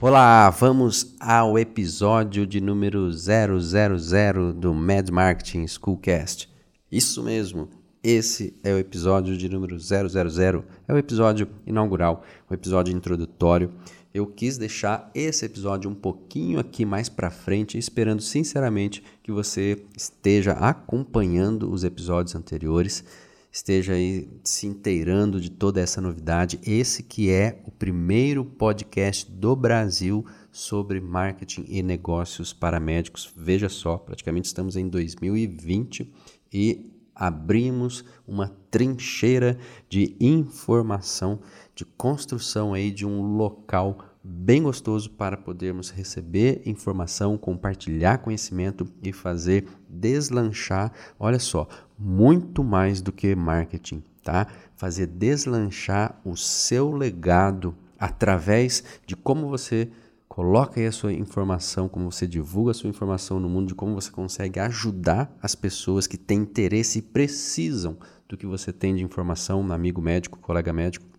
Olá, 0.00 0.48
vamos 0.50 1.16
ao 1.18 1.58
episódio 1.58 2.46
de 2.46 2.60
número 2.60 3.10
000 3.12 4.52
do 4.52 4.72
Mad 4.72 5.10
Marketing 5.10 5.66
Schoolcast. 5.66 6.48
Isso 6.90 7.20
mesmo, 7.20 7.68
esse 8.00 8.54
é 8.62 8.72
o 8.72 8.78
episódio 8.78 9.36
de 9.36 9.48
número 9.48 9.76
000, 9.76 10.06
é 10.86 10.94
o 10.94 10.98
episódio 10.98 11.48
inaugural, 11.66 12.22
o 12.48 12.54
episódio 12.54 12.96
introdutório. 12.96 13.72
Eu 14.14 14.24
quis 14.24 14.56
deixar 14.56 15.10
esse 15.12 15.44
episódio 15.44 15.90
um 15.90 15.96
pouquinho 15.96 16.60
aqui 16.60 16.84
mais 16.84 17.08
para 17.08 17.28
frente, 17.28 17.76
esperando 17.76 18.22
sinceramente 18.22 19.02
que 19.20 19.32
você 19.32 19.84
esteja 19.96 20.52
acompanhando 20.52 21.72
os 21.72 21.82
episódios 21.82 22.36
anteriores 22.36 23.04
esteja 23.50 23.94
aí 23.94 24.28
se 24.44 24.66
inteirando 24.66 25.40
de 25.40 25.50
toda 25.50 25.80
essa 25.80 26.00
novidade. 26.00 26.60
Esse 26.62 27.02
que 27.02 27.30
é 27.30 27.60
o 27.66 27.70
primeiro 27.70 28.44
podcast 28.44 29.30
do 29.30 29.56
Brasil 29.56 30.24
sobre 30.52 31.00
marketing 31.00 31.64
e 31.68 31.82
negócios 31.82 32.52
para 32.52 32.80
médicos. 32.80 33.32
Veja 33.36 33.68
só, 33.68 33.96
praticamente 33.96 34.46
estamos 34.46 34.76
em 34.76 34.88
2020 34.88 36.12
e 36.52 36.92
abrimos 37.14 38.04
uma 38.26 38.48
trincheira 38.70 39.58
de 39.88 40.16
informação, 40.20 41.40
de 41.74 41.84
construção 41.84 42.72
aí 42.72 42.90
de 42.90 43.04
um 43.04 43.36
local 43.36 43.98
bem 44.22 44.62
gostoso 44.62 45.10
para 45.10 45.36
podermos 45.36 45.90
receber 45.90 46.62
informação, 46.66 47.38
compartilhar 47.38 48.18
conhecimento 48.18 48.86
e 49.02 49.12
fazer 49.12 49.66
deslanchar, 49.88 50.92
olha 51.18 51.38
só, 51.38 51.68
muito 51.98 52.62
mais 52.62 53.00
do 53.00 53.12
que 53.12 53.34
marketing, 53.34 54.02
tá? 54.22 54.46
Fazer 54.76 55.06
deslanchar 55.06 56.20
o 56.24 56.36
seu 56.36 56.92
legado 56.92 57.74
através 57.98 58.84
de 59.06 59.16
como 59.16 59.48
você 59.48 59.90
coloca 60.28 60.78
aí 60.78 60.86
a 60.86 60.92
sua 60.92 61.12
informação, 61.12 61.88
como 61.88 62.12
você 62.12 62.26
divulga 62.26 62.70
a 62.70 62.74
sua 62.74 62.88
informação 62.88 63.40
no 63.40 63.48
mundo, 63.48 63.68
de 63.68 63.74
como 63.74 63.94
você 63.94 64.10
consegue 64.10 64.60
ajudar 64.60 65.36
as 65.42 65.54
pessoas 65.54 66.06
que 66.06 66.16
têm 66.16 66.40
interesse 66.40 67.00
e 67.00 67.02
precisam 67.02 67.96
do 68.28 68.36
que 68.36 68.46
você 68.46 68.72
tem 68.72 68.94
de 68.94 69.02
informação, 69.02 69.60
amigo 69.72 70.00
médico, 70.00 70.38
colega 70.38 70.72
médico. 70.72 71.17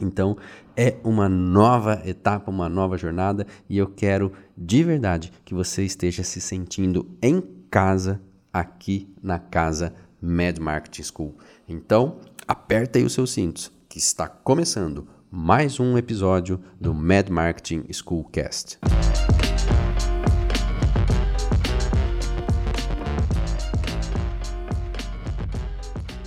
Então, 0.00 0.36
é 0.76 0.96
uma 1.02 1.28
nova 1.28 2.02
etapa, 2.04 2.50
uma 2.50 2.68
nova 2.68 2.98
jornada 2.98 3.46
e 3.68 3.78
eu 3.78 3.86
quero 3.86 4.32
de 4.56 4.82
verdade 4.82 5.32
que 5.44 5.54
você 5.54 5.84
esteja 5.84 6.22
se 6.22 6.40
sentindo 6.40 7.16
em 7.22 7.42
casa 7.70 8.20
aqui 8.52 9.08
na 9.22 9.38
casa 9.38 9.94
Mad 10.20 10.58
Marketing 10.58 11.02
School. 11.02 11.36
Então, 11.68 12.18
aperta 12.46 12.98
aí 12.98 13.04
os 13.04 13.14
seus 13.14 13.30
cintos, 13.30 13.72
que 13.88 13.98
está 13.98 14.28
começando 14.28 15.08
mais 15.30 15.80
um 15.80 15.96
episódio 15.96 16.60
do 16.80 16.94
Mad 16.94 17.28
Marketing 17.28 17.84
Schoolcast. 17.92 18.78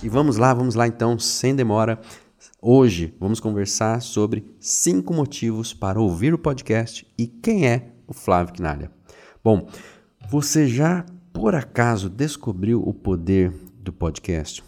E 0.02 0.08
vamos 0.08 0.38
lá, 0.38 0.54
vamos 0.54 0.74
lá 0.74 0.86
então, 0.86 1.18
sem 1.18 1.54
demora. 1.54 2.00
Hoje 2.62 3.14
vamos 3.18 3.40
conversar 3.40 4.02
sobre 4.02 4.44
cinco 4.60 5.14
motivos 5.14 5.72
para 5.72 5.98
ouvir 5.98 6.34
o 6.34 6.38
podcast 6.38 7.06
e 7.16 7.26
quem 7.26 7.66
é 7.66 7.90
o 8.06 8.12
Flávio 8.12 8.52
Quinalha. 8.52 8.92
Bom, 9.42 9.66
você 10.28 10.68
já 10.68 11.06
por 11.32 11.54
acaso 11.54 12.10
descobriu 12.10 12.86
o 12.86 12.92
poder 12.92 13.50
do 13.78 13.94
podcast, 13.94 14.62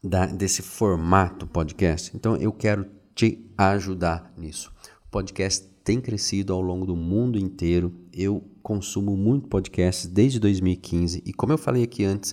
da, 0.00 0.26
desse 0.26 0.62
formato 0.62 1.44
podcast? 1.48 2.16
Então 2.16 2.36
eu 2.36 2.52
quero 2.52 2.86
te 3.16 3.44
ajudar 3.58 4.32
nisso. 4.38 4.72
O 5.08 5.10
podcast 5.10 5.66
tem 5.82 6.00
crescido 6.00 6.52
ao 6.52 6.60
longo 6.60 6.86
do 6.86 6.94
mundo 6.94 7.36
inteiro. 7.36 7.92
Eu 8.12 8.44
consumo 8.62 9.16
muito 9.16 9.48
podcasts 9.48 10.06
desde 10.06 10.38
2015 10.38 11.20
e 11.26 11.32
como 11.32 11.52
eu 11.52 11.58
falei 11.58 11.82
aqui 11.82 12.04
antes, 12.04 12.32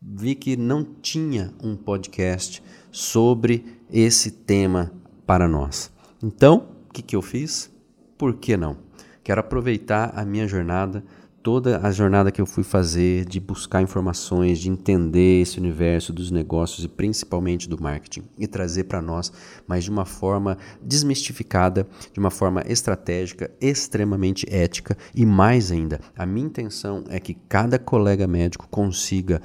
vi 0.00 0.34
que 0.34 0.56
não 0.56 0.82
tinha 0.82 1.52
um 1.62 1.76
podcast 1.76 2.62
sobre 2.94 3.80
esse 3.90 4.30
tema 4.30 4.92
para 5.26 5.48
nós. 5.48 5.90
Então, 6.22 6.68
o 6.88 6.92
que, 6.92 7.02
que 7.02 7.16
eu 7.16 7.22
fiz? 7.22 7.68
Por 8.16 8.34
que 8.36 8.56
não? 8.56 8.76
Quero 9.24 9.40
aproveitar 9.40 10.12
a 10.14 10.24
minha 10.24 10.46
jornada 10.46 11.04
toda 11.42 11.86
a 11.86 11.90
jornada 11.90 12.32
que 12.32 12.40
eu 12.40 12.46
fui 12.46 12.64
fazer 12.64 13.26
de 13.26 13.38
buscar 13.38 13.82
informações, 13.82 14.58
de 14.58 14.70
entender 14.70 15.42
esse 15.42 15.58
universo 15.58 16.10
dos 16.10 16.30
negócios 16.30 16.84
e 16.86 16.88
principalmente 16.88 17.68
do 17.68 17.80
marketing 17.80 18.22
e 18.38 18.46
trazer 18.46 18.84
para 18.84 19.02
nós, 19.02 19.30
mas 19.66 19.84
de 19.84 19.90
uma 19.90 20.06
forma 20.06 20.56
desmistificada, 20.80 21.86
de 22.14 22.18
uma 22.18 22.30
forma 22.30 22.62
estratégica, 22.66 23.50
extremamente 23.60 24.46
ética 24.48 24.96
e 25.14 25.26
mais 25.26 25.70
ainda, 25.70 26.00
a 26.16 26.24
minha 26.24 26.46
intenção 26.46 27.04
é 27.10 27.20
que 27.20 27.34
cada 27.34 27.78
colega 27.78 28.26
médico 28.26 28.66
consiga 28.70 29.42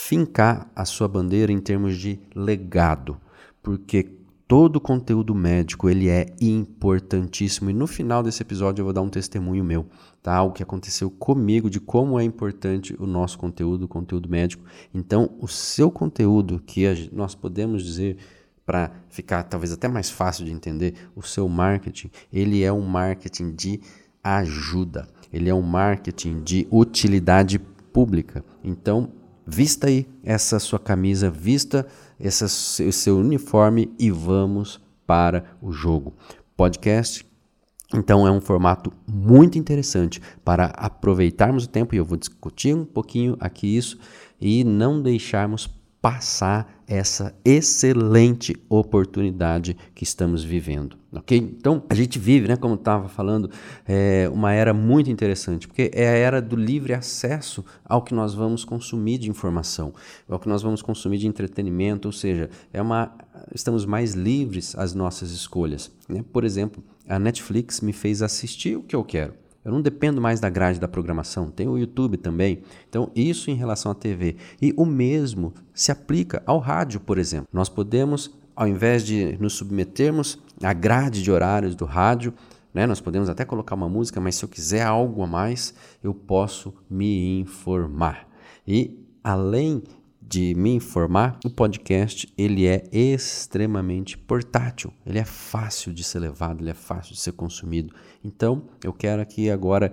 fincar 0.00 0.70
a 0.76 0.84
sua 0.84 1.08
bandeira 1.08 1.50
em 1.50 1.58
termos 1.58 1.98
de 1.98 2.20
legado, 2.32 3.20
porque 3.60 4.08
todo 4.46 4.76
o 4.76 4.80
conteúdo 4.80 5.34
médico 5.34 5.90
ele 5.90 6.08
é 6.08 6.26
importantíssimo 6.40 7.68
e 7.68 7.74
no 7.74 7.86
final 7.86 8.22
desse 8.22 8.40
episódio 8.40 8.80
eu 8.80 8.84
vou 8.84 8.94
dar 8.94 9.02
um 9.02 9.10
testemunho 9.10 9.64
meu, 9.64 9.86
tá? 10.22 10.34
Algo 10.34 10.54
que 10.54 10.62
aconteceu 10.62 11.10
comigo 11.10 11.68
de 11.68 11.80
como 11.80 12.18
é 12.18 12.22
importante 12.22 12.96
o 12.98 13.06
nosso 13.06 13.36
conteúdo, 13.38 13.84
o 13.84 13.88
conteúdo 13.88 14.30
médico. 14.30 14.64
Então, 14.94 15.30
o 15.40 15.48
seu 15.48 15.90
conteúdo 15.90 16.62
que 16.64 17.10
nós 17.12 17.34
podemos 17.34 17.84
dizer 17.84 18.16
para 18.64 18.92
ficar 19.10 19.42
talvez 19.42 19.72
até 19.72 19.88
mais 19.88 20.08
fácil 20.08 20.44
de 20.44 20.52
entender, 20.52 20.94
o 21.16 21.22
seu 21.22 21.48
marketing, 21.48 22.10
ele 22.32 22.62
é 22.62 22.72
um 22.72 22.86
marketing 22.86 23.52
de 23.52 23.80
ajuda. 24.22 25.08
Ele 25.32 25.50
é 25.50 25.54
um 25.54 25.60
marketing 25.60 26.40
de 26.42 26.68
utilidade 26.70 27.58
pública. 27.58 28.44
Então, 28.62 29.17
vista 29.48 29.86
aí 29.86 30.06
essa 30.22 30.58
sua 30.58 30.78
camisa, 30.78 31.30
vista 31.30 31.86
esse 32.20 32.92
seu 32.92 33.16
uniforme 33.16 33.90
e 33.98 34.10
vamos 34.10 34.80
para 35.06 35.44
o 35.62 35.72
jogo. 35.72 36.12
Podcast 36.56 37.26
então 37.94 38.26
é 38.26 38.30
um 38.30 38.40
formato 38.40 38.92
muito 39.06 39.58
interessante 39.58 40.20
para 40.44 40.66
aproveitarmos 40.66 41.64
o 41.64 41.68
tempo 41.68 41.94
e 41.94 41.98
eu 41.98 42.04
vou 42.04 42.18
discutir 42.18 42.74
um 42.74 42.84
pouquinho 42.84 43.34
aqui 43.40 43.74
isso 43.76 43.98
e 44.38 44.62
não 44.62 45.00
deixarmos 45.00 45.66
passar 46.00 46.77
essa 46.88 47.34
excelente 47.44 48.56
oportunidade 48.66 49.76
que 49.94 50.04
estamos 50.04 50.42
vivendo, 50.42 50.96
ok? 51.12 51.36
Então 51.36 51.82
a 51.86 51.94
gente 51.94 52.18
vive, 52.18 52.48
né, 52.48 52.56
como 52.56 52.76
estava 52.76 53.08
falando, 53.10 53.50
é 53.86 54.26
uma 54.32 54.54
era 54.54 54.72
muito 54.72 55.10
interessante 55.10 55.68
porque 55.68 55.90
é 55.92 56.08
a 56.08 56.12
era 56.12 56.40
do 56.40 56.56
livre 56.56 56.94
acesso 56.94 57.62
ao 57.84 58.02
que 58.02 58.14
nós 58.14 58.32
vamos 58.32 58.64
consumir 58.64 59.18
de 59.18 59.28
informação, 59.28 59.92
ao 60.26 60.40
que 60.40 60.48
nós 60.48 60.62
vamos 60.62 60.80
consumir 60.80 61.18
de 61.18 61.26
entretenimento, 61.26 62.08
ou 62.08 62.12
seja, 62.12 62.48
é 62.72 62.80
uma 62.80 63.12
estamos 63.54 63.84
mais 63.84 64.14
livres 64.14 64.74
às 64.74 64.94
nossas 64.94 65.30
escolhas, 65.30 65.92
né? 66.08 66.24
Por 66.32 66.42
exemplo, 66.42 66.82
a 67.06 67.18
Netflix 67.18 67.82
me 67.82 67.92
fez 67.92 68.22
assistir 68.22 68.76
o 68.76 68.82
que 68.82 68.96
eu 68.96 69.04
quero. 69.04 69.34
Eu 69.68 69.74
não 69.74 69.82
dependo 69.82 70.18
mais 70.18 70.40
da 70.40 70.48
grade 70.48 70.80
da 70.80 70.88
programação, 70.88 71.50
tem 71.50 71.68
o 71.68 71.76
YouTube 71.76 72.16
também. 72.16 72.62
Então, 72.88 73.10
isso 73.14 73.50
em 73.50 73.54
relação 73.54 73.92
à 73.92 73.94
TV. 73.94 74.36
E 74.62 74.72
o 74.78 74.86
mesmo 74.86 75.52
se 75.74 75.92
aplica 75.92 76.42
ao 76.46 76.58
rádio, 76.58 76.98
por 77.00 77.18
exemplo. 77.18 77.46
Nós 77.52 77.68
podemos, 77.68 78.34
ao 78.56 78.66
invés 78.66 79.04
de 79.04 79.36
nos 79.38 79.52
submetermos 79.52 80.38
à 80.62 80.72
grade 80.72 81.22
de 81.22 81.30
horários 81.30 81.74
do 81.74 81.84
rádio, 81.84 82.32
né, 82.72 82.86
nós 82.86 82.98
podemos 82.98 83.28
até 83.28 83.44
colocar 83.44 83.74
uma 83.74 83.90
música, 83.90 84.18
mas 84.18 84.36
se 84.36 84.44
eu 84.46 84.48
quiser 84.48 84.86
algo 84.86 85.22
a 85.22 85.26
mais, 85.26 85.74
eu 86.02 86.14
posso 86.14 86.72
me 86.88 87.38
informar. 87.38 88.26
E 88.66 88.98
além 89.22 89.82
de 90.28 90.54
me 90.54 90.74
informar, 90.74 91.38
o 91.42 91.48
podcast 91.48 92.30
ele 92.36 92.66
é 92.66 92.84
extremamente 92.92 94.18
portátil, 94.18 94.92
ele 95.06 95.18
é 95.18 95.24
fácil 95.24 95.90
de 95.92 96.04
ser 96.04 96.18
levado, 96.18 96.62
ele 96.62 96.70
é 96.70 96.74
fácil 96.74 97.14
de 97.14 97.20
ser 97.20 97.32
consumido. 97.32 97.94
Então, 98.22 98.64
eu 98.84 98.92
quero 98.92 99.22
aqui 99.22 99.48
agora 99.48 99.90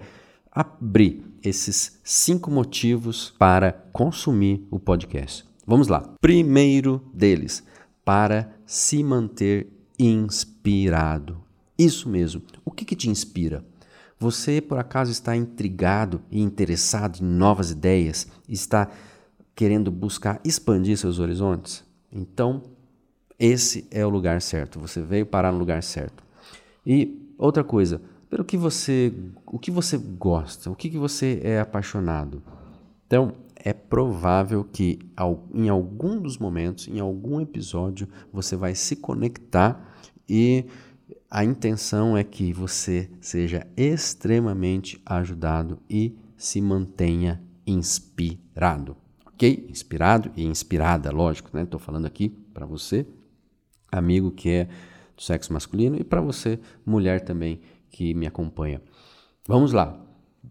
abrir 0.51 1.23
esses 1.41 1.99
cinco 2.03 2.51
motivos 2.51 3.33
para 3.39 3.71
consumir 3.93 4.67
o 4.69 4.77
podcast. 4.77 5.45
Vamos 5.65 5.87
lá. 5.87 6.01
Primeiro 6.19 7.01
deles, 7.13 7.63
para 8.03 8.53
se 8.65 9.03
manter 9.03 9.69
inspirado. 9.97 11.41
Isso 11.77 12.09
mesmo. 12.09 12.41
O 12.65 12.71
que, 12.71 12.83
que 12.83 12.95
te 12.95 13.09
inspira? 13.09 13.63
Você, 14.19 14.61
por 14.61 14.77
acaso, 14.77 15.11
está 15.11 15.35
intrigado 15.35 16.21
e 16.29 16.41
interessado 16.41 17.19
em 17.21 17.25
novas 17.25 17.71
ideias? 17.71 18.27
Está 18.47 18.89
querendo 19.55 19.89
buscar 19.89 20.39
expandir 20.43 20.97
seus 20.97 21.19
horizontes? 21.19 21.83
Então, 22.11 22.61
esse 23.39 23.87
é 23.89 24.05
o 24.05 24.09
lugar 24.09 24.41
certo. 24.41 24.79
Você 24.79 25.01
veio 25.01 25.25
parar 25.25 25.51
no 25.51 25.57
lugar 25.57 25.81
certo. 25.81 26.23
E 26.85 27.33
outra 27.37 27.63
coisa, 27.63 28.01
pelo 28.29 28.43
que 28.43 28.57
você, 28.57 29.13
o 29.45 29.57
que 29.57 29.71
você 29.71 29.97
gosta, 29.97 30.69
o 30.69 30.75
que, 30.75 30.89
que 30.89 30.97
você 30.97 31.39
é 31.43 31.59
apaixonado. 31.59 32.41
Então, 33.07 33.33
é 33.55 33.73
provável 33.73 34.63
que 34.63 34.99
em 35.53 35.69
algum 35.69 36.19
dos 36.21 36.37
momentos, 36.37 36.87
em 36.87 36.99
algum 36.99 37.41
episódio, 37.41 38.07
você 38.31 38.55
vai 38.55 38.75
se 38.75 38.95
conectar 38.95 39.95
e 40.29 40.65
a 41.29 41.43
intenção 41.43 42.15
é 42.15 42.23
que 42.23 42.53
você 42.53 43.09
seja 43.19 43.65
extremamente 43.75 45.01
ajudado 45.05 45.79
e 45.89 46.15
se 46.37 46.61
mantenha 46.61 47.41
inspirado. 47.65 48.95
Ok? 49.35 49.67
Inspirado 49.69 50.31
e 50.35 50.45
inspirada, 50.45 51.11
lógico, 51.11 51.49
né? 51.53 51.63
Estou 51.63 51.79
falando 51.79 52.05
aqui 52.05 52.29
para 52.29 52.65
você, 52.65 53.05
amigo 53.91 54.31
que 54.31 54.49
é 54.49 54.65
do 55.15 55.21
sexo 55.21 55.51
masculino, 55.51 55.97
e 55.99 56.03
para 56.03 56.21
você, 56.21 56.57
mulher 56.85 57.21
também 57.21 57.59
que 57.91 58.13
me 58.13 58.25
acompanha. 58.25 58.81
Vamos 59.47 59.73
lá. 59.73 60.01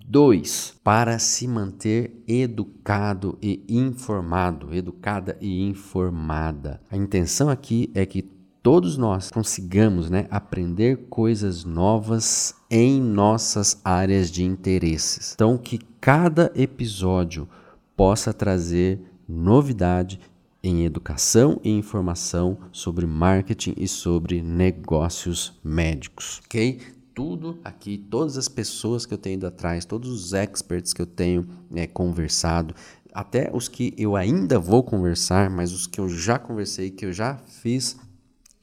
Dois, 0.06 0.78
para 0.84 1.18
se 1.18 1.48
manter 1.48 2.22
educado 2.28 3.38
e 3.40 3.64
informado, 3.68 4.74
educada 4.74 5.36
e 5.40 5.62
informada. 5.62 6.80
A 6.90 6.96
intenção 6.96 7.48
aqui 7.48 7.90
é 7.94 8.04
que 8.04 8.22
todos 8.62 8.98
nós 8.98 9.30
consigamos 9.30 10.10
né, 10.10 10.26
aprender 10.30 11.06
coisas 11.08 11.64
novas 11.64 12.54
em 12.70 13.00
nossas 13.00 13.80
áreas 13.82 14.30
de 14.30 14.44
interesses. 14.44 15.32
Então, 15.34 15.56
que 15.56 15.78
cada 16.00 16.52
episódio 16.54 17.48
possa 17.96 18.32
trazer 18.32 19.00
novidade 19.28 20.20
em 20.62 20.84
educação 20.84 21.60
e 21.62 21.70
informação 21.70 22.58
sobre 22.72 23.06
marketing 23.06 23.74
e 23.76 23.86
sobre 23.86 24.40
negócios 24.42 25.58
médicos, 25.62 26.40
ok? 26.46 26.80
Tudo 27.14 27.58
aqui, 27.62 27.98
todas 27.98 28.36
as 28.36 28.48
pessoas 28.48 29.06
que 29.06 29.14
eu 29.14 29.18
tenho 29.18 29.34
ido 29.34 29.46
atrás, 29.46 29.84
todos 29.84 30.10
os 30.10 30.32
experts 30.32 30.92
que 30.92 31.02
eu 31.02 31.06
tenho 31.06 31.46
né, 31.70 31.86
conversado, 31.86 32.74
até 33.12 33.50
os 33.54 33.68
que 33.68 33.94
eu 33.96 34.16
ainda 34.16 34.58
vou 34.58 34.82
conversar, 34.82 35.48
mas 35.48 35.72
os 35.72 35.86
que 35.86 36.00
eu 36.00 36.08
já 36.08 36.38
conversei, 36.38 36.90
que 36.90 37.04
eu 37.04 37.12
já 37.12 37.36
fiz 37.36 37.96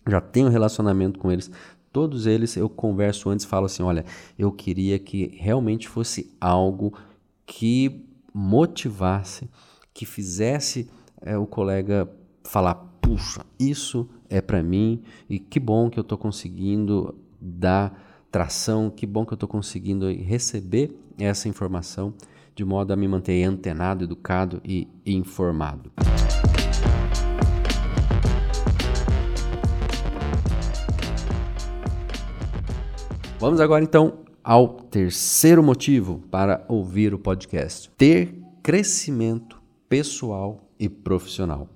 já 0.07 0.19
tenho 0.19 0.49
relacionamento 0.49 1.19
com 1.19 1.31
eles. 1.31 1.51
Todos 1.91 2.25
eles 2.25 2.55
eu 2.55 2.69
converso 2.69 3.29
antes, 3.29 3.45
falo 3.45 3.65
assim, 3.65 3.83
olha, 3.83 4.05
eu 4.37 4.51
queria 4.51 4.97
que 4.97 5.35
realmente 5.37 5.87
fosse 5.87 6.35
algo 6.39 6.97
que 7.45 8.05
motivasse, 8.33 9.49
que 9.93 10.05
fizesse 10.05 10.89
é, 11.21 11.37
o 11.37 11.45
colega 11.45 12.09
falar, 12.43 12.75
puxa, 13.01 13.45
isso 13.59 14.09
é 14.29 14.41
para 14.41 14.63
mim 14.63 15.01
e 15.29 15.39
que 15.39 15.59
bom 15.59 15.89
que 15.89 15.99
eu 15.99 16.01
estou 16.01 16.17
conseguindo 16.17 17.15
dar 17.39 18.25
tração, 18.31 18.89
que 18.89 19.05
bom 19.05 19.25
que 19.25 19.33
eu 19.33 19.35
estou 19.35 19.49
conseguindo 19.49 20.09
receber 20.11 20.97
essa 21.17 21.49
informação 21.49 22.13
de 22.55 22.65
modo 22.65 22.91
a 22.91 22.95
me 22.95 23.07
manter 23.07 23.43
antenado, 23.43 24.03
educado 24.03 24.61
e 24.63 24.87
informado. 25.05 25.91
Vamos 33.39 33.59
agora 33.59 33.83
então 33.83 34.19
ao 34.43 34.67
terceiro 34.69 35.63
motivo 35.63 36.23
para 36.29 36.65
ouvir 36.67 37.13
o 37.13 37.19
podcast: 37.19 37.89
ter 37.97 38.37
crescimento 38.63 39.61
pessoal 39.87 40.69
e 40.79 40.87
profissional. 40.89 41.69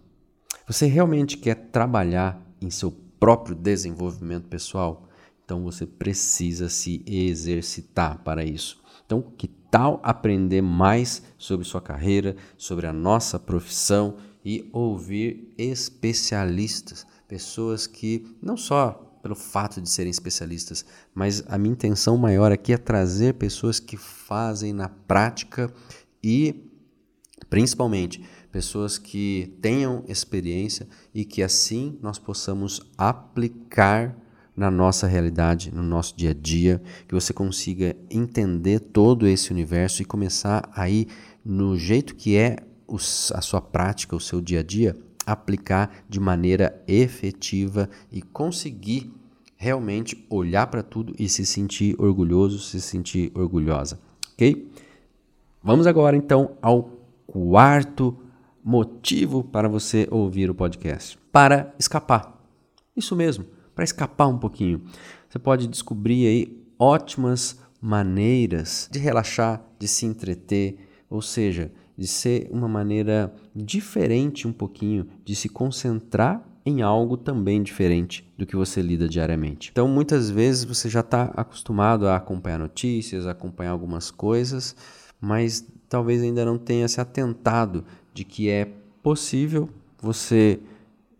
Você 0.68 0.88
realmente 0.88 1.38
quer 1.38 1.56
trabalhar 1.72 2.42
em 2.62 2.70
seu 2.70 2.92
próprio 3.20 3.56
desenvolvimento 3.56 4.48
pessoal? 4.48 5.08
Então 5.44 5.64
você 5.64 5.86
precisa 5.86 6.70
se 6.70 7.04
exercitar 7.06 8.20
para 8.24 8.44
isso. 8.44 8.84
Então, 9.06 9.22
que 9.22 9.48
tal 9.48 10.00
aprender 10.02 10.62
mais 10.62 11.22
sobre 11.38 11.66
sua 11.66 11.82
carreira, 11.82 12.36
sobre 12.58 12.88
a 12.88 12.94
nossa 12.94 13.38
profissão 13.38 14.18
e 14.44 14.68
ouvir 14.74 15.54
especialistas, 15.58 17.06
pessoas 17.28 17.86
que 17.86 18.26
não 18.42 18.58
só 18.58 19.05
pelo 19.26 19.34
fato 19.34 19.82
de 19.82 19.90
serem 19.90 20.12
especialistas, 20.12 20.86
mas 21.12 21.44
a 21.48 21.58
minha 21.58 21.72
intenção 21.72 22.16
maior 22.16 22.52
aqui 22.52 22.72
é 22.72 22.78
trazer 22.78 23.34
pessoas 23.34 23.80
que 23.80 23.98
fazem 23.98 24.72
na 24.72 24.88
prática 24.88 25.74
e 26.24 26.70
principalmente 27.50 28.24
pessoas 28.52 29.00
que 29.00 29.58
tenham 29.64 30.04
experiência 30.08 30.88
e 31.12 31.26
que 31.26 31.42
assim 31.42 31.98
nós 32.04 32.20
possamos 32.20 32.80
aplicar 32.96 34.16
na 34.56 34.70
nossa 34.70 35.08
realidade, 35.08 35.74
no 35.74 35.82
nosso 35.82 36.16
dia 36.16 36.30
a 36.30 36.34
dia, 36.36 36.80
que 37.08 37.16
você 37.16 37.34
consiga 37.34 37.96
entender 38.12 38.80
todo 38.80 39.26
esse 39.26 39.50
universo 39.50 40.04
e 40.04 40.06
começar 40.06 40.70
aí 40.72 41.08
no 41.44 41.76
jeito 41.76 42.14
que 42.16 42.38
é 42.38 42.58
a 43.34 43.42
sua 43.42 43.60
prática, 43.60 44.16
o 44.16 44.20
seu 44.20 44.40
dia 44.40 44.60
a 44.60 44.64
dia, 44.64 44.96
aplicar 45.26 46.04
de 46.08 46.20
maneira 46.20 46.84
efetiva 46.88 47.90
e 48.12 48.22
conseguir 48.22 49.12
realmente 49.56 50.26
olhar 50.30 50.68
para 50.68 50.84
tudo 50.84 51.14
e 51.18 51.28
se 51.30 51.46
sentir 51.46 51.96
orgulhoso, 52.00 52.60
se 52.60 52.80
sentir 52.82 53.32
orgulhosa, 53.34 54.00
ok? 54.34 54.72
Vamos 55.64 55.88
agora 55.88 56.16
então 56.16 56.58
ao 56.62 56.92
quarto 57.26 58.18
motivo 58.64 59.44
para 59.44 59.68
você 59.68 60.08
ouvir 60.12 60.50
o 60.50 60.56
podcast: 60.56 61.18
para 61.32 61.74
escapar. 61.80 62.36
Isso 62.96 63.16
mesmo, 63.16 63.46
para 63.74 63.84
escapar 63.84 64.28
um 64.28 64.38
pouquinho. 64.38 64.84
Você 65.28 65.40
pode 65.40 65.68
descobrir 65.68 66.28
aí 66.28 66.66
ótimas 66.80 67.60
maneiras 67.82 68.90
de 68.92 69.00
relaxar, 69.00 69.64
de 69.78 69.88
se 69.88 70.06
entreter, 70.06 70.78
ou 71.10 71.22
seja, 71.22 71.72
de 71.98 72.08
ser 72.08 72.48
uma 72.52 72.68
maneira 72.68 73.34
diferente 73.56 74.48
um 74.48 74.54
pouquinho 74.54 75.08
de 75.24 75.36
se 75.36 75.50
concentrar 75.50 76.44
em 76.66 76.82
algo 76.82 77.16
também 77.16 77.62
diferente 77.62 78.28
do 78.38 78.46
que 78.46 78.56
você 78.56 78.82
lida 78.82 79.08
diariamente. 79.08 79.70
Então, 79.72 79.88
muitas 79.88 80.30
vezes 80.30 80.64
você 80.64 80.90
já 80.90 81.02
está 81.02 81.26
acostumado 81.36 82.08
a 82.08 82.16
acompanhar 82.16 82.58
notícias, 82.58 83.28
a 83.28 83.32
acompanhar 83.32 83.72
algumas 83.72 84.10
coisas, 84.10 84.76
mas 85.22 85.66
talvez 85.88 86.24
ainda 86.24 86.44
não 86.44 86.58
tenha 86.58 86.88
se 86.88 87.00
atentado 87.00 87.86
de 88.14 88.24
que 88.24 88.50
é 88.50 88.68
possível 89.04 89.70
você 90.02 90.60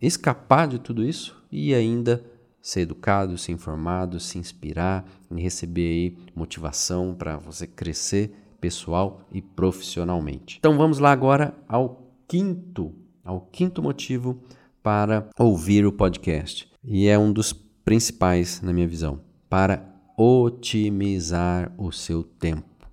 escapar 0.02 0.66
de 0.66 0.80
tudo 0.80 1.04
isso 1.04 1.40
e 1.50 1.72
ainda 1.72 2.24
ser 2.60 2.80
educado, 2.80 3.38
ser 3.38 3.52
informado, 3.52 4.18
se 4.18 4.38
inspirar 4.38 5.08
e 5.30 5.40
receber 5.40 5.88
aí 5.88 6.16
motivação 6.34 7.14
para 7.14 7.36
você 7.36 7.64
crescer 7.66 8.34
pessoal 8.66 9.20
e 9.30 9.40
profissionalmente. 9.40 10.56
Então 10.58 10.76
vamos 10.76 10.98
lá 10.98 11.12
agora 11.12 11.54
ao 11.68 12.12
quinto, 12.26 12.92
ao 13.24 13.42
quinto 13.42 13.80
motivo 13.80 14.42
para 14.82 15.30
ouvir 15.38 15.86
o 15.86 15.92
podcast. 15.92 16.68
E 16.82 17.06
é 17.06 17.16
um 17.16 17.32
dos 17.32 17.52
principais 17.84 18.60
na 18.60 18.72
minha 18.72 18.88
visão, 18.88 19.20
para 19.48 19.88
otimizar 20.18 21.72
o 21.78 21.92
seu 21.92 22.24
tempo. 22.24 22.88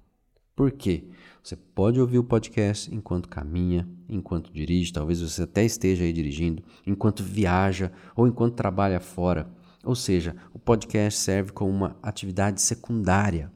Por 0.55 0.69
quê? 0.71 1.05
Você 1.41 1.55
pode 1.55 1.99
ouvir 1.99 2.19
o 2.19 2.23
podcast 2.23 2.93
enquanto 2.93 3.27
caminha, 3.27 3.89
enquanto 4.07 4.53
dirige, 4.53 4.93
talvez 4.93 5.21
você 5.21 5.41
até 5.41 5.65
esteja 5.65 6.03
aí 6.03 6.13
dirigindo, 6.13 6.61
enquanto 6.85 7.23
viaja 7.23 7.91
ou 8.15 8.27
enquanto 8.27 8.53
trabalha 8.53 8.99
fora. 8.99 9.49
Ou 9.83 9.95
seja, 9.95 10.35
o 10.53 10.59
podcast 10.59 11.19
serve 11.19 11.51
como 11.51 11.71
uma 11.71 11.97
atividade 12.03 12.61
secundária 12.61 13.51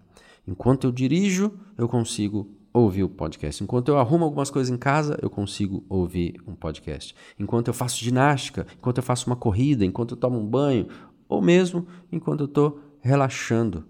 Enquanto 0.48 0.88
eu 0.88 0.92
dirijo, 0.92 1.51
eu 1.77 1.89
consigo 1.89 2.50
ouvir 2.74 3.04
o 3.04 3.10
podcast. 3.10 3.63
Enquanto 3.63 3.89
eu 3.89 3.98
arrumo 3.98 4.24
algumas 4.24 4.50
coisas 4.50 4.74
em 4.74 4.77
casa, 4.77 5.18
eu 5.22 5.30
consigo 5.30 5.84
ouvir 5.89 6.42
um 6.48 6.56
podcast. 6.56 7.16
Enquanto 7.38 7.68
eu 7.68 7.74
faço 7.74 7.98
ginástica, 7.98 8.66
enquanto 8.77 8.98
eu 8.98 9.04
faço 9.04 9.27
uma 9.27 9.36
corrida, 9.36 9.84
enquanto 9.84 10.12
eu 10.12 10.18
tomo 10.18 10.39
um 10.39 10.46
banho, 10.46 10.88
ou 11.27 11.42
mesmo 11.42 11.86
enquanto 12.12 12.42
eu 12.42 12.46
estou 12.46 12.80
relaxando, 13.01 13.86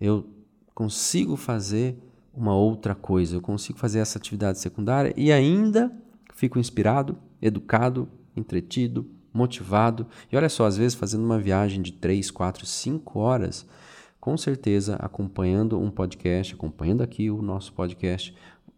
eu 0.00 0.26
consigo 0.74 1.36
fazer 1.36 1.96
uma 2.34 2.56
outra 2.56 2.94
coisa, 2.94 3.36
eu 3.36 3.40
consigo 3.40 3.78
fazer 3.78 3.98
essa 3.98 4.18
atividade 4.18 4.58
secundária 4.58 5.12
e 5.16 5.30
ainda 5.30 5.92
fico 6.34 6.58
inspirado, 6.58 7.16
educado, 7.40 8.08
entretido, 8.34 9.06
motivado. 9.32 10.06
E 10.30 10.36
olha 10.36 10.48
só, 10.48 10.66
às 10.66 10.76
vezes 10.76 10.94
fazendo 10.94 11.24
uma 11.24 11.38
viagem 11.38 11.82
de 11.82 11.92
3, 11.92 12.30
4, 12.30 12.64
5 12.66 13.18
horas, 13.18 13.66
com 14.22 14.36
certeza 14.36 14.94
acompanhando 15.00 15.80
um 15.80 15.90
podcast, 15.90 16.54
acompanhando 16.54 17.02
aqui 17.02 17.28
o 17.28 17.42
nosso 17.42 17.72
podcast, 17.72 18.32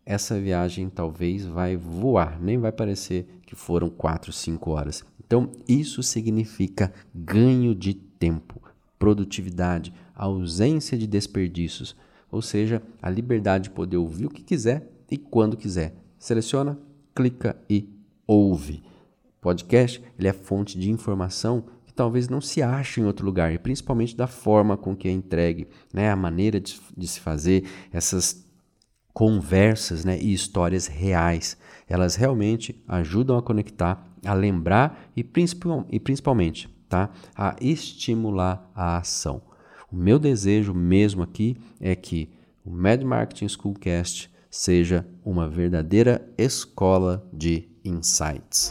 essa 0.06 0.40
viagem 0.40 0.88
talvez 0.88 1.44
vai 1.44 1.76
voar, 1.76 2.40
nem 2.40 2.56
vai 2.56 2.72
parecer 2.72 3.26
que 3.44 3.54
foram 3.54 3.90
4, 3.90 4.32
5 4.32 4.70
horas. 4.70 5.04
Então, 5.20 5.50
isso 5.68 6.02
significa 6.02 6.90
ganho 7.14 7.74
de 7.74 7.92
tempo, 7.92 8.58
produtividade, 8.98 9.92
ausência 10.14 10.96
de 10.96 11.06
desperdícios, 11.06 11.94
ou 12.32 12.40
seja, 12.40 12.80
a 13.02 13.10
liberdade 13.10 13.64
de 13.64 13.70
poder 13.70 13.98
ouvir 13.98 14.24
o 14.24 14.30
que 14.30 14.42
quiser 14.42 14.88
e 15.10 15.18
quando 15.18 15.58
quiser. 15.58 15.94
Seleciona, 16.18 16.78
clica 17.14 17.54
e 17.68 17.86
ouve. 18.26 18.82
Podcast 19.42 20.02
ele 20.18 20.26
é 20.26 20.32
fonte 20.32 20.78
de 20.78 20.90
informação 20.90 21.64
talvez 21.94 22.28
não 22.28 22.40
se 22.40 22.62
ache 22.62 23.00
em 23.00 23.04
outro 23.04 23.24
lugar, 23.24 23.52
e 23.52 23.58
principalmente 23.58 24.16
da 24.16 24.26
forma 24.26 24.76
com 24.76 24.96
que 24.96 25.08
é 25.08 25.10
entregue, 25.10 25.68
né? 25.92 26.10
a 26.10 26.16
maneira 26.16 26.60
de, 26.60 26.80
de 26.96 27.06
se 27.06 27.20
fazer, 27.20 27.64
essas 27.92 28.44
conversas 29.12 30.04
né? 30.04 30.18
e 30.18 30.32
histórias 30.32 30.86
reais. 30.86 31.56
Elas 31.88 32.16
realmente 32.16 32.82
ajudam 32.88 33.36
a 33.38 33.42
conectar, 33.42 34.04
a 34.24 34.34
lembrar 34.34 35.10
e, 35.16 35.22
principal, 35.22 35.86
e 35.90 36.00
principalmente 36.00 36.68
tá? 36.88 37.10
a 37.36 37.54
estimular 37.60 38.70
a 38.74 38.98
ação. 38.98 39.42
O 39.90 39.96
meu 39.96 40.18
desejo 40.18 40.74
mesmo 40.74 41.22
aqui 41.22 41.56
é 41.80 41.94
que 41.94 42.28
o 42.64 42.70
Mad 42.70 43.02
Marketing 43.02 43.48
Schoolcast 43.48 44.32
seja 44.50 45.06
uma 45.24 45.48
verdadeira 45.48 46.26
escola 46.38 47.28
de 47.32 47.68
insights. 47.84 48.70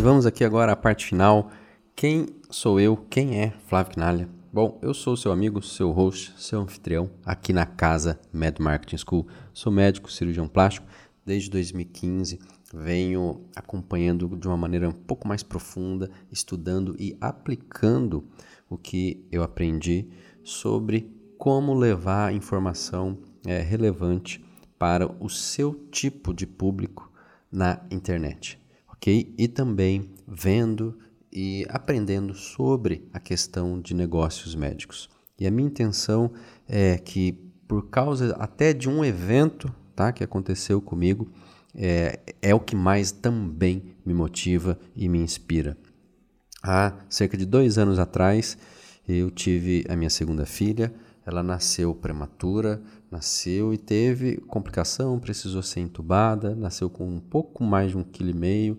E 0.00 0.02
vamos 0.02 0.24
aqui 0.24 0.42
agora 0.44 0.72
à 0.72 0.76
parte 0.76 1.04
final. 1.04 1.50
Quem 1.94 2.24
sou 2.48 2.80
eu? 2.80 2.96
Quem 2.96 3.38
é 3.38 3.50
Flávio 3.66 3.92
Knalha? 3.92 4.30
Bom, 4.50 4.78
eu 4.80 4.94
sou 4.94 5.14
seu 5.14 5.30
amigo, 5.30 5.60
seu 5.60 5.90
host, 5.90 6.32
seu 6.38 6.58
anfitrião 6.58 7.10
aqui 7.22 7.52
na 7.52 7.66
casa 7.66 8.18
Mad 8.32 8.58
Marketing 8.60 8.96
School. 8.96 9.26
Sou 9.52 9.70
médico, 9.70 10.10
cirurgião 10.10 10.48
plástico 10.48 10.86
desde 11.22 11.50
2015 11.50 12.38
venho 12.72 13.42
acompanhando 13.54 14.34
de 14.38 14.48
uma 14.48 14.56
maneira 14.56 14.88
um 14.88 14.92
pouco 14.92 15.28
mais 15.28 15.42
profunda, 15.42 16.10
estudando 16.32 16.96
e 16.98 17.14
aplicando 17.20 18.24
o 18.70 18.78
que 18.78 19.26
eu 19.30 19.42
aprendi 19.42 20.08
sobre 20.42 21.14
como 21.36 21.74
levar 21.74 22.32
informação 22.32 23.18
é, 23.46 23.60
relevante 23.60 24.42
para 24.78 25.06
o 25.22 25.28
seu 25.28 25.74
tipo 25.90 26.32
de 26.32 26.46
público 26.46 27.12
na 27.52 27.84
internet, 27.90 28.59
ok? 29.00 29.34
E 29.38 29.48
também 29.48 30.10
vendo 30.28 30.98
e 31.32 31.64
aprendendo 31.70 32.34
sobre 32.34 33.08
a 33.12 33.18
questão 33.18 33.80
de 33.80 33.94
negócios 33.94 34.54
médicos. 34.54 35.08
E 35.38 35.46
a 35.46 35.50
minha 35.50 35.68
intenção 35.68 36.30
é 36.68 36.98
que, 36.98 37.32
por 37.66 37.88
causa 37.88 38.36
até 38.38 38.74
de 38.74 38.88
um 38.88 39.02
evento 39.02 39.74
tá, 39.96 40.12
que 40.12 40.22
aconteceu 40.22 40.82
comigo, 40.82 41.30
é, 41.74 42.18
é 42.42 42.54
o 42.54 42.60
que 42.60 42.76
mais 42.76 43.10
também 43.10 43.94
me 44.04 44.12
motiva 44.12 44.78
e 44.94 45.08
me 45.08 45.18
inspira. 45.18 45.78
Há 46.62 46.94
cerca 47.08 47.38
de 47.38 47.46
dois 47.46 47.78
anos 47.78 47.98
atrás, 47.98 48.58
eu 49.08 49.30
tive 49.30 49.84
a 49.88 49.96
minha 49.96 50.10
segunda 50.10 50.44
filha. 50.44 50.92
Ela 51.30 51.44
nasceu 51.44 51.94
prematura, 51.94 52.82
nasceu 53.08 53.72
e 53.72 53.78
teve 53.78 54.38
complicação, 54.38 55.18
precisou 55.20 55.62
ser 55.62 55.80
entubada, 55.80 56.56
nasceu 56.56 56.90
com 56.90 57.08
um 57.08 57.20
pouco 57.20 57.62
mais 57.62 57.92
de 57.92 57.96
um 57.96 58.02
quilo 58.02 58.30
e 58.30 58.34
meio. 58.34 58.78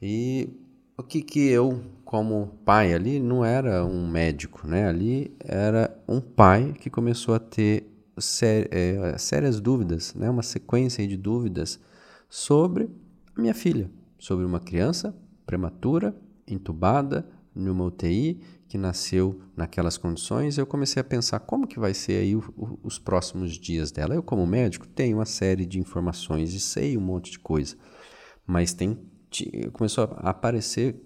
E 0.00 0.48
o 0.96 1.02
que 1.02 1.20
que 1.20 1.40
eu, 1.48 1.82
como 2.02 2.58
pai 2.64 2.94
ali, 2.94 3.20
não 3.20 3.44
era 3.44 3.84
um 3.84 4.08
médico, 4.08 4.66
né? 4.66 4.88
Ali 4.88 5.36
era 5.38 5.94
um 6.08 6.18
pai 6.18 6.72
que 6.80 6.88
começou 6.88 7.34
a 7.34 7.38
ter 7.38 7.86
sé 8.18 8.68
é, 8.70 9.16
sérias 9.18 9.60
dúvidas, 9.60 10.14
né? 10.14 10.30
Uma 10.30 10.42
sequência 10.42 11.06
de 11.06 11.16
dúvidas 11.16 11.78
sobre 12.28 12.88
a 13.36 13.40
minha 13.40 13.54
filha, 13.54 13.90
sobre 14.18 14.46
uma 14.46 14.60
criança 14.60 15.14
prematura, 15.44 16.16
entubada, 16.48 17.26
numa 17.54 17.84
UTI, 17.84 18.40
que 18.72 18.78
nasceu 18.78 19.38
naquelas 19.54 19.98
condições, 19.98 20.56
eu 20.56 20.66
comecei 20.66 20.98
a 20.98 21.04
pensar 21.04 21.40
como 21.40 21.66
que 21.66 21.78
vai 21.78 21.92
ser 21.92 22.22
aí 22.22 22.34
o, 22.34 22.42
o, 22.56 22.78
os 22.82 22.98
próximos 22.98 23.52
dias 23.58 23.92
dela. 23.92 24.14
Eu, 24.14 24.22
como 24.22 24.46
médico, 24.46 24.88
tenho 24.88 25.18
uma 25.18 25.26
série 25.26 25.66
de 25.66 25.78
informações 25.78 26.54
e 26.54 26.58
sei 26.58 26.96
um 26.96 27.02
monte 27.02 27.32
de 27.32 27.38
coisa, 27.38 27.76
mas 28.46 28.72
tem 28.72 28.98
começou 29.74 30.04
a 30.04 30.30
aparecer 30.30 30.96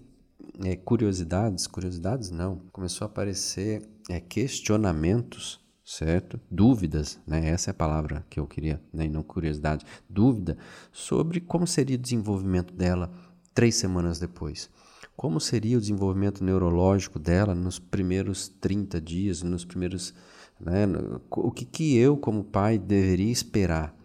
é, 0.63 0.77
curiosidades, 0.77 1.67
curiosidades 1.67 2.31
não, 2.31 2.59
começou 2.71 3.03
a 3.03 3.09
aparecer 3.09 3.85
é, 4.09 4.21
questionamentos 4.21 5.59
certo? 5.83 6.39
Dúvidas, 6.49 7.19
né? 7.27 7.49
Essa 7.49 7.69
é 7.69 7.71
a 7.71 7.73
palavra 7.73 8.25
que 8.29 8.39
eu 8.39 8.47
queria, 8.47 8.81
né? 8.93 9.05
E 9.05 9.09
não 9.09 9.23
curiosidade. 9.23 9.85
Dúvida 10.09 10.57
sobre 10.91 11.41
como 11.41 11.67
seria 11.67 11.97
o 11.97 11.99
desenvolvimento 11.99 12.73
dela 12.73 13.11
três 13.53 13.75
semanas 13.75 14.19
depois. 14.19 14.69
Como 15.17 15.39
seria 15.39 15.77
o 15.77 15.81
desenvolvimento 15.81 16.43
neurológico 16.43 17.17
dela 17.17 17.55
nos 17.55 17.79
primeiros 17.79 18.47
30 18.47 19.01
dias, 19.01 19.41
nos 19.41 19.65
primeiros. 19.65 20.13
Né? 20.59 20.85
O 21.31 21.51
que, 21.51 21.65
que 21.65 21.97
eu, 21.97 22.15
como 22.15 22.43
pai, 22.43 22.77
deveria 22.77 23.31
esperar? 23.31 23.97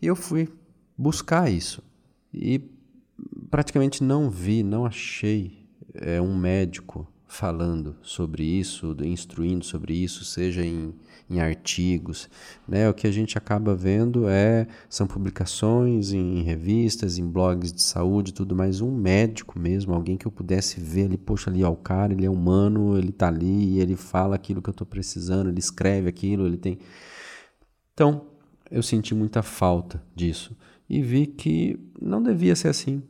E 0.00 0.06
eu 0.06 0.14
fui 0.14 0.48
buscar 0.96 1.50
isso. 1.50 1.82
E 2.32 2.60
praticamente 3.50 4.04
não 4.04 4.30
vi, 4.30 4.62
não 4.62 4.86
achei 4.86 5.68
é, 5.94 6.20
um 6.20 6.36
médico 6.36 7.12
falando 7.26 7.96
sobre 8.02 8.44
isso, 8.44 8.96
instruindo 9.02 9.64
sobre 9.64 9.94
isso, 9.94 10.24
seja 10.24 10.64
em 10.64 10.94
em 11.28 11.40
artigos. 11.40 12.28
Né? 12.66 12.88
O 12.88 12.94
que 12.94 13.06
a 13.06 13.10
gente 13.10 13.36
acaba 13.36 13.74
vendo 13.74 14.28
é 14.28 14.66
são 14.88 15.06
publicações 15.06 16.12
em 16.12 16.42
revistas, 16.42 17.18
em 17.18 17.28
blogs 17.28 17.72
de 17.72 17.82
saúde, 17.82 18.32
tudo 18.32 18.54
mais. 18.54 18.80
Um 18.80 18.90
médico 18.90 19.58
mesmo, 19.58 19.94
alguém 19.94 20.16
que 20.16 20.26
eu 20.26 20.32
pudesse 20.32 20.80
ver 20.80 21.06
ali, 21.06 21.18
poxa, 21.18 21.50
ali 21.50 21.62
ó, 21.64 21.70
o 21.70 21.76
cara, 21.76 22.12
ele 22.12 22.24
é 22.24 22.30
humano, 22.30 22.96
ele 22.96 23.10
está 23.10 23.28
ali 23.28 23.78
ele 23.80 23.96
fala 23.96 24.36
aquilo 24.36 24.62
que 24.62 24.68
eu 24.68 24.72
estou 24.72 24.86
precisando, 24.86 25.48
ele 25.48 25.58
escreve 25.58 26.08
aquilo, 26.08 26.46
ele 26.46 26.56
tem. 26.56 26.78
Então, 27.92 28.26
eu 28.70 28.82
senti 28.82 29.14
muita 29.14 29.42
falta 29.42 30.02
disso 30.14 30.56
e 30.88 31.02
vi 31.02 31.26
que 31.26 31.78
não 32.00 32.22
devia 32.22 32.54
ser 32.54 32.68
assim, 32.68 33.02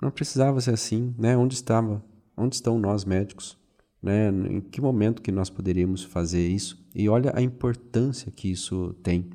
não 0.00 0.10
precisava 0.10 0.60
ser 0.60 0.72
assim, 0.72 1.14
né? 1.18 1.36
Onde 1.36 1.54
estava, 1.54 2.04
onde 2.36 2.54
estão 2.54 2.78
nós 2.78 3.04
médicos? 3.04 3.56
Né? 4.04 4.28
Em 4.28 4.60
que 4.60 4.82
momento 4.82 5.22
que 5.22 5.32
nós 5.32 5.48
poderíamos 5.48 6.04
fazer 6.04 6.46
isso? 6.46 6.86
E 6.94 7.08
olha 7.08 7.32
a 7.34 7.40
importância 7.40 8.30
que 8.30 8.50
isso 8.50 8.94
tem. 9.02 9.30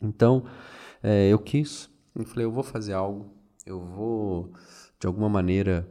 Então, 0.00 0.44
é, 1.02 1.28
eu 1.28 1.38
quis, 1.40 1.90
eu 2.14 2.24
falei, 2.24 2.46
eu 2.46 2.52
vou 2.52 2.62
fazer 2.62 2.92
algo, 2.92 3.34
eu 3.66 3.80
vou, 3.80 4.52
de 5.00 5.08
alguma 5.08 5.28
maneira, 5.28 5.88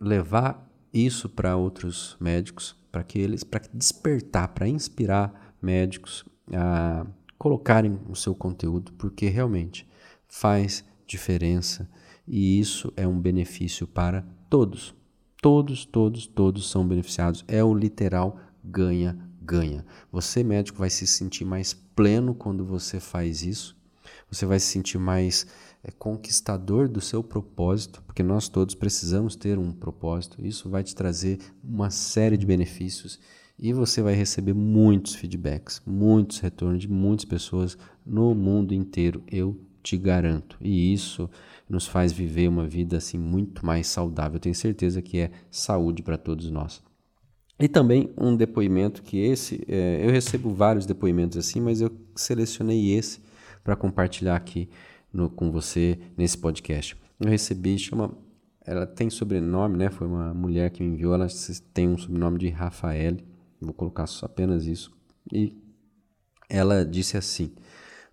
levar 0.00 0.68
isso 0.92 1.28
para 1.28 1.56
outros 1.56 2.16
médicos, 2.18 2.76
para 2.90 3.04
que 3.04 3.16
eles, 3.16 3.44
para 3.44 3.62
despertar, 3.72 4.48
para 4.48 4.66
inspirar 4.66 5.54
médicos 5.62 6.24
a 6.52 7.06
colocarem 7.38 8.00
o 8.08 8.16
seu 8.16 8.34
conteúdo, 8.34 8.92
porque 8.94 9.28
realmente 9.28 9.88
faz 10.26 10.84
diferença 11.06 11.88
e 12.26 12.58
isso 12.58 12.92
é 12.96 13.06
um 13.06 13.20
benefício 13.20 13.86
para 13.86 14.26
todos, 14.50 14.96
Todos, 15.40 15.84
todos, 15.84 16.26
todos 16.26 16.70
são 16.70 16.86
beneficiados. 16.86 17.44
É 17.46 17.62
o 17.62 17.74
literal 17.74 18.38
ganha, 18.64 19.16
ganha. 19.40 19.84
Você, 20.10 20.42
médico, 20.42 20.78
vai 20.78 20.90
se 20.90 21.06
sentir 21.06 21.44
mais 21.44 21.72
pleno 21.72 22.34
quando 22.34 22.64
você 22.64 22.98
faz 22.98 23.42
isso. 23.42 23.76
Você 24.30 24.44
vai 24.44 24.58
se 24.58 24.66
sentir 24.66 24.98
mais 24.98 25.46
é, 25.84 25.90
conquistador 25.90 26.88
do 26.88 27.00
seu 27.00 27.22
propósito, 27.22 28.02
porque 28.06 28.22
nós 28.22 28.48
todos 28.48 28.74
precisamos 28.74 29.36
ter 29.36 29.58
um 29.58 29.72
propósito. 29.72 30.44
Isso 30.44 30.68
vai 30.68 30.82
te 30.82 30.94
trazer 30.94 31.38
uma 31.62 31.90
série 31.90 32.36
de 32.36 32.46
benefícios 32.46 33.20
e 33.58 33.72
você 33.72 34.02
vai 34.02 34.14
receber 34.14 34.52
muitos 34.52 35.14
feedbacks, 35.14 35.80
muitos 35.86 36.40
retornos 36.40 36.80
de 36.80 36.88
muitas 36.88 37.24
pessoas 37.24 37.78
no 38.04 38.34
mundo 38.34 38.74
inteiro. 38.74 39.22
Eu 39.30 39.58
te 39.82 39.96
garanto. 39.96 40.58
E 40.60 40.92
isso 40.92 41.30
nos 41.68 41.86
faz 41.86 42.12
viver 42.12 42.48
uma 42.48 42.66
vida 42.66 42.96
assim 42.96 43.18
muito 43.18 43.64
mais 43.64 43.86
saudável. 43.86 44.38
Tenho 44.38 44.54
certeza 44.54 45.02
que 45.02 45.18
é 45.18 45.30
saúde 45.50 46.02
para 46.02 46.16
todos 46.16 46.50
nós. 46.50 46.82
E 47.58 47.68
também 47.68 48.12
um 48.18 48.36
depoimento 48.36 49.02
que 49.02 49.18
esse, 49.18 49.64
é, 49.66 50.04
eu 50.04 50.10
recebo 50.10 50.50
vários 50.50 50.84
depoimentos 50.84 51.38
assim, 51.38 51.60
mas 51.60 51.80
eu 51.80 51.90
selecionei 52.14 52.92
esse 52.92 53.20
para 53.64 53.74
compartilhar 53.74 54.36
aqui 54.36 54.68
no, 55.12 55.30
com 55.30 55.50
você 55.50 55.98
nesse 56.16 56.36
podcast. 56.36 56.96
Eu 57.18 57.30
recebi, 57.30 57.78
chama, 57.78 58.16
ela 58.66 58.86
tem 58.86 59.08
sobrenome, 59.08 59.78
né? 59.78 59.88
Foi 59.90 60.06
uma 60.06 60.34
mulher 60.34 60.70
que 60.70 60.82
me 60.82 60.90
enviou, 60.90 61.14
ela 61.14 61.28
tem 61.72 61.88
um 61.88 61.96
sobrenome 61.96 62.38
de 62.38 62.48
Rafael. 62.50 63.16
Vou 63.60 63.72
colocar 63.72 64.04
apenas 64.22 64.66
isso. 64.66 64.94
E 65.32 65.56
Ela 66.48 66.84
disse 66.84 67.16
assim: 67.16 67.52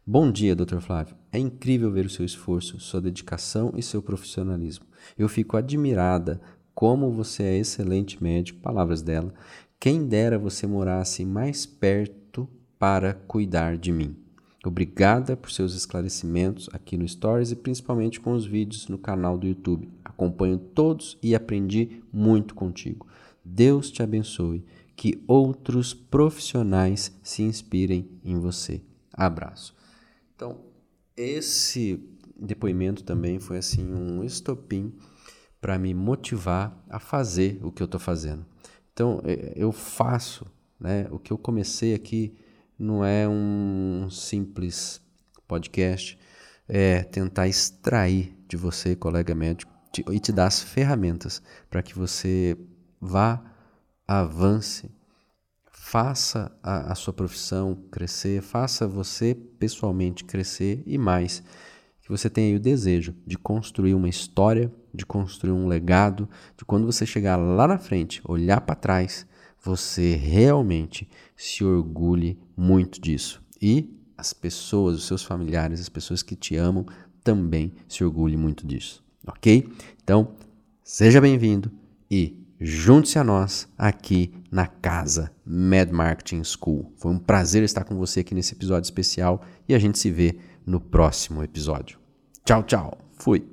Bom 0.05 0.29
dia, 0.33 0.53
Dr. 0.53 0.79
Flávio. 0.79 1.15
É 1.31 1.39
incrível 1.39 1.89
ver 1.89 2.05
o 2.05 2.10
seu 2.10 2.25
esforço, 2.25 2.77
sua 2.77 3.00
dedicação 3.00 3.72
e 3.74 3.81
seu 3.81 4.01
profissionalismo. 4.01 4.86
Eu 5.17 5.29
fico 5.29 5.55
admirada 5.55 6.41
como 6.75 7.10
você 7.10 7.43
é 7.43 7.57
excelente 7.57 8.22
médico, 8.22 8.60
palavras 8.60 9.01
dela. 9.01 9.33
Quem 9.79 10.05
dera 10.05 10.38
você 10.38 10.67
morasse 10.67 11.24
mais 11.24 11.65
perto 11.65 12.50
para 12.77 13.13
cuidar 13.13 13.77
de 13.77 13.93
mim. 13.93 14.13
Obrigada 14.65 15.38
por 15.38 15.50
seus 15.50 15.74
esclarecimentos 15.74 16.69
aqui 16.74 16.98
no 16.98 17.07
Stories 17.07 17.51
e 17.51 17.55
principalmente 17.55 18.19
com 18.19 18.33
os 18.33 18.45
vídeos 18.45 18.89
no 18.89 18.98
canal 18.98 19.38
do 19.38 19.48
YouTube. 19.48 19.89
Acompanho 20.03 20.57
todos 20.57 21.17
e 21.24 21.33
aprendi 21.33 22.03
muito 22.12 22.55
contigo. 22.55 23.07
Deus 23.43 23.89
te 23.89 24.03
abençoe. 24.03 24.65
Que 24.98 25.24
outros 25.25 25.93
profissionais 25.93 27.17
se 27.24 27.41
inspirem 27.41 28.10
em 28.22 28.38
você. 28.38 28.81
Abraço. 29.13 29.74
Então, 30.35 30.59
esse 31.15 32.03
depoimento 32.35 33.03
também 33.03 33.39
foi 33.39 33.57
assim 33.57 33.93
um 33.93 34.23
estopim 34.23 34.93
para 35.61 35.79
me 35.79 35.93
motivar 35.93 36.77
a 36.89 36.99
fazer 36.99 37.59
o 37.63 37.71
que 37.71 37.81
eu 37.81 37.85
estou 37.85 37.99
fazendo. 37.99 38.45
Então, 38.91 39.21
é, 39.23 39.53
eu 39.55 39.71
faço, 39.71 40.45
né? 40.79 41.07
O 41.09 41.17
que 41.17 41.31
eu 41.31 41.37
comecei 41.37 41.93
aqui 41.93 42.35
não 42.77 43.03
é 43.05 43.27
um 43.27 44.09
simples 44.09 45.01
podcast, 45.47 46.17
é 46.67 47.03
tentar 47.03 47.47
extrair 47.47 48.35
de 48.47 48.57
você, 48.57 48.95
colega 48.95 49.33
médico, 49.33 49.71
e 50.11 50.19
te 50.19 50.31
dar 50.31 50.47
as 50.47 50.61
ferramentas 50.61 51.41
para 51.69 51.83
que 51.83 51.97
você 51.97 52.57
vá, 52.99 53.41
avance, 54.07 54.89
faça 55.93 56.51
a, 56.63 56.91
a, 56.91 56.95
sua 56.95 57.13
profissão 57.13 57.77
crescer, 57.91 58.41
faça 58.41 58.88
você 58.88 59.35
pessoalmente 59.35 60.23
crescer 60.23 60.81
e 60.88 60.97
mais, 60.97 61.43
que 62.01 62.09
você 62.09 62.31
tenha 62.31 62.57
o 62.57 62.59
desejo 62.59 63.13
de 63.27 63.38
construir 63.38 63.93
uma 63.93 64.09
história, 64.09 64.73
de 64.91 65.05
construir 65.05 65.51
um 65.51 65.67
legado, 65.67 66.27
de 66.57 66.65
quando 66.65 66.88
você 66.88 67.05
chegar 67.05 67.35
lá 67.35 67.67
na 67.67 67.77
frente, 67.77 68.23
olhar 68.25 68.62
para 68.62 68.73
trás 68.73 69.27
você 69.63 70.15
realmente 70.15 71.07
se 71.38 71.63
orgulhe 71.63 72.39
muito 72.57 73.00
disso. 73.00 73.39
E 73.62 73.95
as 74.17 74.33
pessoas, 74.33 74.97
os 74.97 75.05
seus 75.05 75.21
familiares, 75.21 75.79
as 75.79 75.89
pessoas 75.89 76.23
que 76.23 76.35
te 76.35 76.55
amam 76.55 76.88
também 77.23 77.71
se 77.88 78.03
orgulhem 78.03 78.35
muito 78.35 78.65
disso. 78.65 79.03
Ok? 79.27 79.71
Então, 80.03 80.33
seja 80.83 81.21
bem-vindo 81.21 81.71
e 82.09 82.35
junte-se 82.59 83.19
a 83.19 83.23
nós 83.23 83.69
aqui 83.77 84.33
na 84.53 84.67
casa 84.67 85.31
Mad 85.43 85.89
Marketing 85.89 86.43
School. 86.43 86.93
Foi 86.95 87.12
um 87.12 87.17
prazer 87.17 87.63
estar 87.63 87.83
com 87.83 87.98
você 87.98 88.19
aqui 88.19 88.36
nesse 88.36 88.53
episódio 88.53 88.86
especial 88.86 89.41
e 89.67 89.74
a 89.74 89.79
gente 89.79 89.98
se 89.98 90.12
vê 90.12 90.38
no 90.63 90.79
próximo 90.79 91.43
episódio. 91.43 91.98
Tchau, 92.45 92.62
tchau. 92.62 92.98
Fui. 93.17 93.43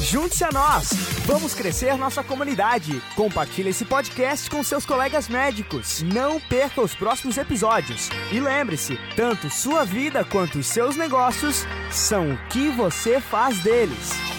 Junte-se 0.00 0.42
a 0.42 0.50
nós! 0.50 0.90
Vamos 1.26 1.54
crescer 1.54 1.96
nossa 1.96 2.24
comunidade. 2.24 3.00
Compartilhe 3.14 3.68
esse 3.68 3.84
podcast 3.84 4.50
com 4.50 4.62
seus 4.64 4.84
colegas 4.84 5.28
médicos. 5.28 6.02
Não 6.02 6.40
perca 6.40 6.80
os 6.80 6.94
próximos 6.94 7.36
episódios. 7.36 8.08
E 8.32 8.40
lembre-se, 8.40 8.98
tanto 9.14 9.50
sua 9.50 9.84
vida 9.84 10.24
quanto 10.24 10.58
os 10.58 10.66
seus 10.66 10.96
negócios 10.96 11.64
são 11.90 12.32
o 12.32 12.38
que 12.48 12.70
você 12.70 13.20
faz 13.20 13.60
deles. 13.60 14.31